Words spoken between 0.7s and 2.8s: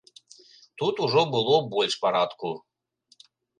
Тут ужо было больш парадку.